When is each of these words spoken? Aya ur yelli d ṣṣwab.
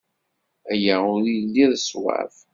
Aya 0.71 0.95
ur 1.13 1.21
yelli 1.31 1.65
d 1.71 1.73
ṣṣwab. 1.83 2.33